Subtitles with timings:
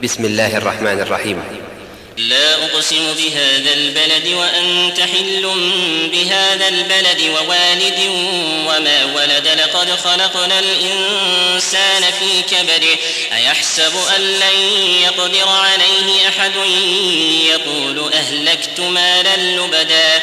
[0.00, 1.42] بسم الله الرحمن الرحيم.
[2.16, 5.42] لا أقسم بهذا البلد وأنت حل
[6.12, 7.98] بهذا البلد ووالد
[8.66, 12.84] وما ولد لقد خلقنا الإنسان في كبد
[13.32, 14.58] أيحسب أن لن
[15.02, 16.56] يقدر عليه أحد؟
[17.46, 20.22] يقول أهلكت مالا لبدا.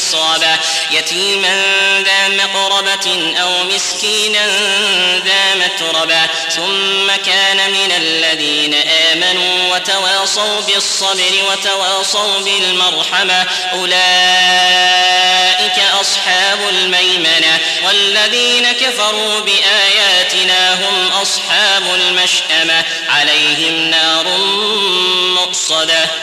[0.00, 0.58] مسغبة
[0.90, 1.64] يتيما
[2.02, 4.46] ذا مقربة أو مسكينا
[5.18, 13.46] ذا متربة ثم كان من الذين آمنوا وتواصوا بالصبر وتواصوا بالمرحمة.
[13.72, 14.00] أولئك
[16.00, 17.58] أصحاب الميمنة.
[17.86, 22.84] والذين كفروا بآياتنا هم أصحاب المشأمة.
[23.08, 24.24] عليهم نار
[25.34, 26.20] مؤصدة.